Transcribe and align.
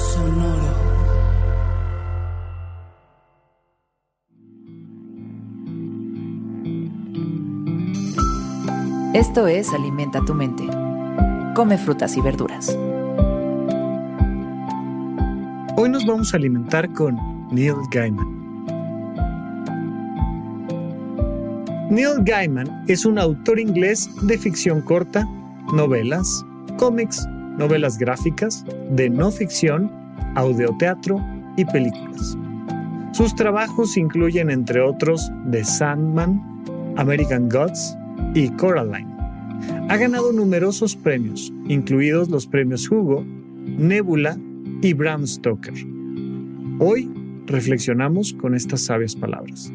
Sonoro. 0.00 0.90
Esto 9.12 9.46
es 9.46 9.72
Alimenta 9.74 10.24
tu 10.24 10.32
mente. 10.32 10.64
Come 11.54 11.76
frutas 11.76 12.16
y 12.16 12.22
verduras. 12.22 12.78
Hoy 15.76 15.88
nos 15.90 16.06
vamos 16.06 16.32
a 16.32 16.38
alimentar 16.38 16.90
con 16.94 17.18
Neil 17.50 17.74
Gaiman. 17.90 18.40
Neil 21.90 22.22
Gaiman 22.24 22.84
es 22.88 23.04
un 23.04 23.18
autor 23.18 23.60
inglés 23.60 24.08
de 24.22 24.38
ficción 24.38 24.80
corta, 24.80 25.28
novelas, 25.74 26.44
cómics, 26.78 27.26
novelas 27.60 27.98
gráficas, 27.98 28.64
de 28.90 29.10
no 29.10 29.30
ficción, 29.30 29.92
audioteatro 30.34 31.20
y 31.58 31.64
películas. 31.66 32.36
Sus 33.12 33.34
trabajos 33.36 33.98
incluyen, 33.98 34.50
entre 34.50 34.80
otros, 34.80 35.30
The 35.50 35.62
Sandman, 35.62 36.42
American 36.96 37.50
Gods 37.50 37.96
y 38.34 38.48
Coraline. 38.56 39.14
Ha 39.90 39.96
ganado 39.98 40.32
numerosos 40.32 40.96
premios, 40.96 41.52
incluidos 41.68 42.30
los 42.30 42.46
premios 42.46 42.90
Hugo, 42.90 43.26
Nebula 43.66 44.38
y 44.80 44.94
Bram 44.94 45.26
Stoker. 45.26 45.74
Hoy 46.78 47.12
reflexionamos 47.44 48.32
con 48.32 48.54
estas 48.54 48.86
sabias 48.86 49.14
palabras. 49.14 49.70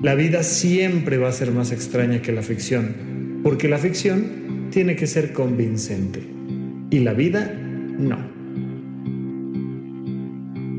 La 0.00 0.14
vida 0.14 0.42
siempre 0.42 1.18
va 1.18 1.28
a 1.28 1.32
ser 1.32 1.52
más 1.52 1.72
extraña 1.72 2.22
que 2.22 2.32
la 2.32 2.42
ficción, 2.42 3.40
porque 3.42 3.68
la 3.68 3.76
ficción 3.76 4.68
tiene 4.70 4.96
que 4.96 5.06
ser 5.06 5.34
convincente 5.34 6.35
y 6.90 7.00
la 7.00 7.12
vida 7.12 7.52
no. 7.52 8.36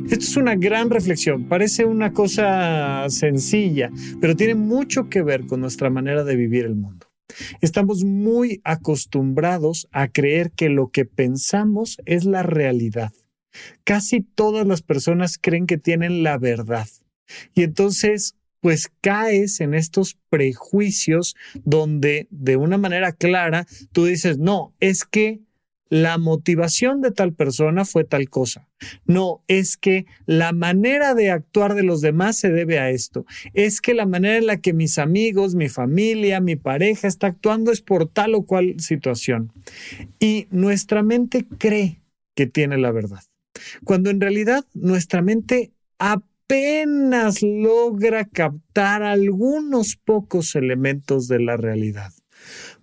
Esto 0.05 0.23
es 0.23 0.37
una 0.37 0.55
gran 0.55 0.89
reflexión, 0.89 1.49
parece 1.49 1.83
una 1.83 2.13
cosa 2.13 3.09
sencilla, 3.09 3.91
pero 4.21 4.35
tiene 4.37 4.55
mucho 4.55 5.09
que 5.09 5.21
ver 5.21 5.45
con 5.45 5.59
nuestra 5.59 5.89
manera 5.89 6.23
de 6.23 6.37
vivir 6.37 6.65
el 6.65 6.75
mundo. 6.75 7.07
Estamos 7.59 8.05
muy 8.05 8.61
acostumbrados 8.63 9.87
a 9.91 10.07
creer 10.07 10.51
que 10.51 10.69
lo 10.69 10.91
que 10.91 11.03
pensamos 11.03 11.97
es 12.05 12.23
la 12.23 12.41
realidad. 12.41 13.11
Casi 13.83 14.21
todas 14.21 14.65
las 14.65 14.81
personas 14.81 15.37
creen 15.37 15.67
que 15.67 15.77
tienen 15.77 16.23
la 16.23 16.37
verdad. 16.37 16.87
Y 17.53 17.63
entonces, 17.63 18.35
pues 18.61 18.89
caes 19.01 19.59
en 19.59 19.73
estos 19.73 20.17
prejuicios 20.29 21.35
donde 21.65 22.27
de 22.29 22.55
una 22.55 22.77
manera 22.77 23.11
clara 23.11 23.67
tú 23.91 24.05
dices, 24.05 24.37
no, 24.37 24.73
es 24.79 25.03
que 25.03 25.41
la 25.89 26.17
motivación 26.17 27.01
de 27.01 27.11
tal 27.11 27.33
persona 27.33 27.85
fue 27.85 28.03
tal 28.03 28.29
cosa. 28.29 28.67
No, 29.05 29.43
es 29.47 29.77
que 29.77 30.05
la 30.25 30.51
manera 30.51 31.13
de 31.13 31.31
actuar 31.31 31.75
de 31.75 31.83
los 31.83 32.01
demás 32.01 32.37
se 32.37 32.49
debe 32.49 32.79
a 32.79 32.89
esto. 32.89 33.25
Es 33.53 33.81
que 33.81 33.93
la 33.93 34.05
manera 34.05 34.37
en 34.37 34.47
la 34.47 34.57
que 34.57 34.73
mis 34.73 34.97
amigos, 34.97 35.55
mi 35.55 35.69
familia, 35.69 36.39
mi 36.39 36.55
pareja 36.55 37.07
está 37.07 37.27
actuando 37.27 37.71
es 37.71 37.81
por 37.81 38.07
tal 38.07 38.35
o 38.35 38.43
cual 38.43 38.75
situación. 38.79 39.51
Y 40.19 40.47
nuestra 40.51 41.03
mente 41.03 41.45
cree 41.57 42.01
que 42.35 42.47
tiene 42.47 42.77
la 42.77 42.91
verdad, 42.91 43.23
cuando 43.83 44.11
en 44.11 44.21
realidad 44.21 44.63
nuestra 44.75 45.23
mente 45.23 45.71
apenas 45.97 47.41
logra 47.41 48.25
captar 48.25 49.01
algunos 49.01 49.95
pocos 49.95 50.55
elementos 50.55 51.27
de 51.27 51.39
la 51.39 51.57
realidad 51.57 52.13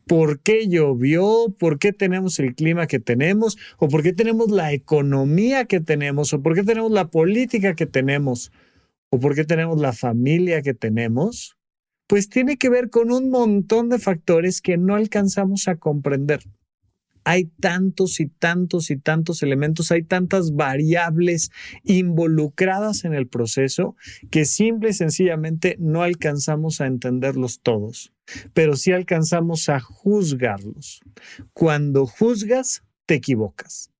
por 0.07 0.41
qué 0.41 0.69
llovió, 0.69 1.55
por 1.59 1.79
qué 1.79 1.93
tenemos 1.93 2.39
el 2.39 2.55
clima 2.55 2.87
que 2.87 3.01
tenemos, 3.01 3.57
o 3.79 3.89
por 3.89 4.03
qué 4.03 4.13
tenemos 4.13 4.51
la 4.51 4.73
economía 4.73 5.65
que 5.65 5.81
tenemos, 5.81 6.33
o 6.33 6.43
por 6.43 6.55
qué 6.55 6.63
tenemos 6.63 6.91
la 6.91 7.09
política 7.09 7.75
que 7.75 7.87
tenemos, 7.87 8.53
o 9.11 9.19
por 9.19 9.35
qué 9.35 9.45
tenemos 9.45 9.81
la 9.81 9.93
familia 9.93 10.63
que 10.63 10.75
tenemos, 10.75 11.57
pues 12.07 12.29
tiene 12.29 12.57
que 12.57 12.69
ver 12.69 12.91
con 12.91 13.11
un 13.11 13.31
montón 13.31 13.89
de 13.89 13.99
factores 13.99 14.61
que 14.61 14.77
no 14.77 14.95
alcanzamos 14.95 15.69
a 15.69 15.77
comprender 15.77 16.41
hay 17.25 17.47
tantos 17.61 18.21
y 18.21 18.27
tantos 18.27 18.91
y 18.91 18.97
tantos 18.97 19.43
elementos, 19.43 19.91
hay 19.91 20.03
tantas 20.03 20.55
variables 20.55 21.51
involucradas 21.83 23.05
en 23.05 23.15
el 23.15 23.27
proceso 23.27 23.97
que 24.31 24.45
simple 24.45 24.91
y 24.91 24.93
sencillamente 24.93 25.77
no 25.79 26.03
alcanzamos 26.03 26.81
a 26.81 26.87
entenderlos 26.87 27.61
todos, 27.61 28.13
pero 28.53 28.77
sí 28.77 28.93
alcanzamos 28.93 29.69
a 29.69 29.81
juzgarlos. 29.81 31.01
Cuando 31.53 32.07
juzgas, 32.07 32.83
te 33.07 33.15
equivocas. 33.15 33.91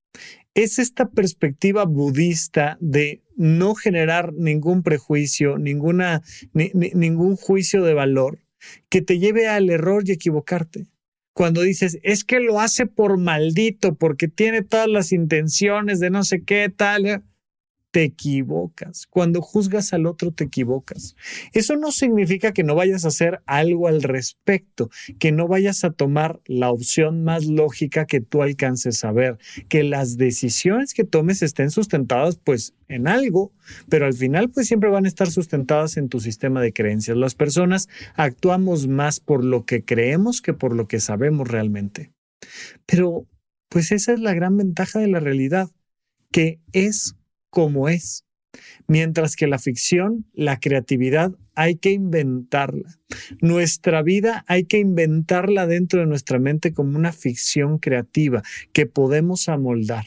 Es 0.55 0.79
esta 0.79 1.11
perspectiva 1.11 1.85
budista 1.85 2.79
de 2.81 3.23
no 3.37 3.75
generar 3.75 4.33
ningún 4.33 4.83
prejuicio, 4.83 5.59
ninguna, 5.59 6.23
ningún 6.53 7.37
juicio 7.37 7.83
de 7.83 7.95
valor 7.95 8.39
que 8.89 9.03
te 9.03 9.19
lleve 9.19 9.49
al 9.49 9.69
error 9.69 10.05
y 10.07 10.13
equivocarte 10.13 10.87
cuando 11.35 11.63
dices, 11.63 11.99
es 12.03 12.25
que 12.25 12.41
lo 12.41 12.61
hace 12.61 12.87
por 12.87 13.19
maldito, 13.19 13.97
porque 13.97 14.29
tiene 14.29 14.63
todas 14.63 14.89
las 14.89 15.13
intenciones 15.13 15.99
de 15.99 16.09
no 16.09 16.23
sé 16.23 16.43
qué 16.45 16.73
tal, 16.75 17.23
te 17.95 18.03
equivocas. 18.03 19.07
Cuando 19.07 19.41
juzgas 19.41 19.93
al 19.93 20.07
otro, 20.07 20.33
te 20.33 20.43
equivocas. 20.43 21.15
Eso 21.53 21.77
no 21.77 21.93
significa 21.93 22.51
que 22.51 22.65
no 22.65 22.75
vayas 22.75 23.05
a 23.05 23.09
hacer 23.09 23.41
algo 23.47 23.87
al 23.87 24.03
respecto, 24.03 24.91
que 25.21 25.31
no 25.31 25.47
vayas 25.47 25.85
a 25.85 25.93
tomar 25.93 26.41
la 26.47 26.73
opción 26.73 27.23
más 27.23 27.47
lógica 27.47 28.05
que 28.05 28.21
tú 28.21 28.43
alcances 28.43 29.05
a 29.05 29.13
ver, 29.13 29.39
que 29.69 29.85
las 29.85 30.17
decisiones 30.17 30.93
que 30.93 31.05
tomes 31.05 31.41
estén 31.43 31.71
sustentadas 31.71 32.37
pues 32.43 32.75
en 32.89 33.07
algo, 33.07 33.53
pero 33.89 34.07
al 34.07 34.15
final 34.15 34.51
pues 34.51 34.67
siempre 34.67 34.91
van 34.91 35.05
a 35.05 35.09
estar 35.09 35.31
sustentadas 35.31 35.97
en 35.97 36.09
tu 36.09 36.19
sistema 36.19 36.61
de 36.61 36.73
creencias. 36.73 37.17
Las 37.17 37.37
personas 37.37 37.89
actuamos 38.17 38.89
más 38.89 39.21
por 39.21 39.45
lo 39.45 39.67
que 39.67 39.85
creemos 39.85 40.43
que 40.43 40.53
por 40.53 40.75
lo 40.75 40.89
que 40.89 40.99
sabemos 40.99 41.47
realmente. 41.47 42.11
Pero 42.87 43.29
pues 43.69 43.93
esa 43.93 44.15
es 44.15 44.19
la 44.19 44.35
gran 44.35 44.57
ventaja 44.57 44.99
de 44.99 45.07
la 45.07 45.21
realidad, 45.21 45.71
que 46.33 46.59
es 46.73 47.15
como 47.55 47.89
es. 47.89 48.25
Mientras 48.89 49.37
que 49.37 49.47
la 49.47 49.61
ficción, 49.61 50.27
la 50.35 50.59
creatividad, 50.59 51.33
hay 51.55 51.77
que 51.77 51.93
inventarla. 51.93 52.99
Nuestra 53.41 54.03
vida 54.03 54.45
hay 54.49 54.65
que 54.65 54.79
inventarla 54.79 55.67
dentro 55.69 56.01
de 56.01 56.07
nuestra 56.07 56.41
mente 56.41 56.73
como 56.73 56.99
una 56.99 57.13
ficción 57.13 57.79
creativa 57.79 58.43
que 58.73 58.87
podemos 58.87 59.49
amoldar. 59.49 60.05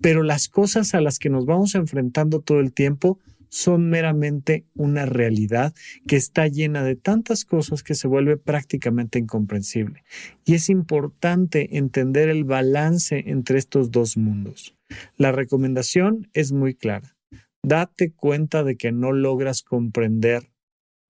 Pero 0.00 0.22
las 0.22 0.48
cosas 0.48 0.94
a 0.94 1.02
las 1.02 1.18
que 1.18 1.28
nos 1.28 1.44
vamos 1.44 1.74
enfrentando 1.74 2.40
todo 2.40 2.60
el 2.60 2.72
tiempo 2.72 3.18
son 3.52 3.90
meramente 3.90 4.64
una 4.74 5.04
realidad 5.04 5.74
que 6.08 6.16
está 6.16 6.48
llena 6.48 6.82
de 6.82 6.96
tantas 6.96 7.44
cosas 7.44 7.82
que 7.82 7.94
se 7.94 8.08
vuelve 8.08 8.38
prácticamente 8.38 9.18
incomprensible. 9.18 10.04
Y 10.46 10.54
es 10.54 10.70
importante 10.70 11.76
entender 11.76 12.30
el 12.30 12.44
balance 12.44 13.24
entre 13.26 13.58
estos 13.58 13.90
dos 13.90 14.16
mundos. 14.16 14.74
La 15.18 15.32
recomendación 15.32 16.30
es 16.32 16.52
muy 16.52 16.74
clara. 16.74 17.14
Date 17.62 18.14
cuenta 18.14 18.64
de 18.64 18.76
que 18.76 18.90
no 18.90 19.12
logras 19.12 19.62
comprender 19.62 20.50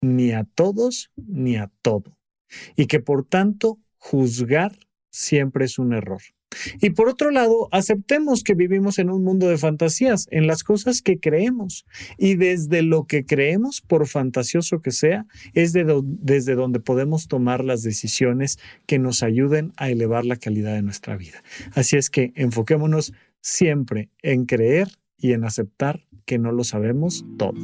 ni 0.01 0.33
a 0.33 0.43
todos 0.43 1.13
ni 1.15 1.55
a 1.55 1.71
todo 1.81 2.19
y 2.75 2.87
que 2.87 2.99
por 2.99 3.25
tanto 3.25 3.79
juzgar 3.99 4.77
siempre 5.13 5.67
es 5.67 5.79
un 5.79 5.93
error. 5.93 6.23
Y 6.81 6.91
por 6.91 7.09
otro 7.09 7.31
lado, 7.31 7.69
aceptemos 7.71 8.43
que 8.43 8.55
vivimos 8.55 8.99
en 8.99 9.11
un 9.11 9.25
mundo 9.25 9.49
de 9.49 9.59
fantasías, 9.59 10.27
en 10.31 10.47
las 10.47 10.65
cosas 10.65 11.03
que 11.03 11.19
creemos. 11.19 11.87
Y 12.19 12.35
desde 12.35 12.83
lo 12.83 13.05
que 13.05 13.25
creemos, 13.25 13.81
por 13.81 14.07
fantasioso 14.07 14.81
que 14.81 14.91
sea, 14.91 15.27
es 15.55 15.73
desde 15.73 16.55
donde 16.55 16.81
podemos 16.81 17.29
tomar 17.29 17.65
las 17.65 17.83
decisiones 17.83 18.59
que 18.87 18.99
nos 18.99 19.23
ayuden 19.23 19.73
a 19.77 19.91
elevar 19.91 20.25
la 20.25 20.37
calidad 20.37 20.75
de 20.75 20.83
nuestra 20.83 21.17
vida. 21.17 21.43
Así 21.75 21.97
es 21.97 22.11
que 22.11 22.33
enfoquémonos 22.35 23.13
siempre 23.41 24.11
en 24.23 24.47
creer 24.47 24.89
y 25.19 25.33
en 25.33 25.45
aceptar 25.45 26.07
que 26.25 26.39
no 26.39 26.53
lo 26.53 26.65
sabemos 26.65 27.25
todo. 27.39 27.55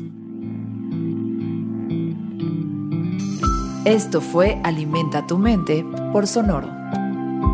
Esto 3.84 4.20
fue 4.20 4.60
Alimenta 4.64 5.26
tu 5.26 5.38
mente 5.38 5.84
por 6.12 6.26
Sonoro. 6.26 6.77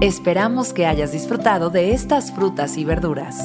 Esperamos 0.05 0.75
que 0.75 0.85
hayas 0.85 1.13
disfrutado 1.13 1.71
de 1.71 1.93
estas 1.93 2.31
frutas 2.31 2.77
y 2.77 2.85
verduras. 2.85 3.43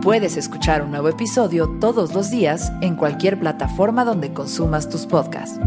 Puedes 0.00 0.38
escuchar 0.38 0.80
un 0.80 0.90
nuevo 0.90 1.10
episodio 1.10 1.68
todos 1.68 2.14
los 2.14 2.30
días 2.30 2.72
en 2.80 2.96
cualquier 2.96 3.38
plataforma 3.38 4.06
donde 4.06 4.32
consumas 4.32 4.88
tus 4.88 5.04
podcasts. 5.04 5.60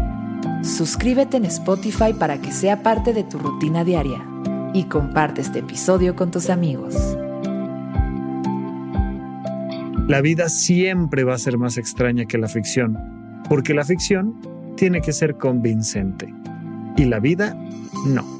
Suscríbete 0.64 1.36
en 1.36 1.44
Spotify 1.44 2.12
para 2.12 2.40
que 2.40 2.50
sea 2.50 2.82
parte 2.82 3.12
de 3.12 3.22
tu 3.22 3.38
rutina 3.38 3.84
diaria 3.84 4.20
y 4.74 4.86
comparte 4.86 5.42
este 5.42 5.60
episodio 5.60 6.16
con 6.16 6.32
tus 6.32 6.50
amigos. 6.50 6.96
La 10.08 10.20
vida 10.22 10.48
siempre 10.48 11.22
va 11.22 11.34
a 11.34 11.38
ser 11.38 11.56
más 11.56 11.78
extraña 11.78 12.24
que 12.24 12.36
la 12.36 12.48
ficción, 12.48 12.98
porque 13.48 13.74
la 13.74 13.84
ficción 13.84 14.34
tiene 14.76 15.02
que 15.02 15.12
ser 15.12 15.36
convincente 15.36 16.34
y 16.96 17.04
la 17.04 17.20
vida 17.20 17.56
no. 18.06 18.39